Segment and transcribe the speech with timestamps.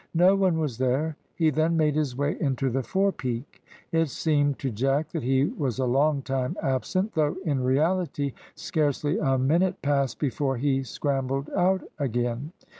[0.15, 1.15] No one was there.
[1.35, 3.63] He then made his way into the fore peak.
[3.91, 9.19] It seemed to Jack that he was a long time absent, though in reality scarcely
[9.19, 12.51] a minute passed before he scrambled out again.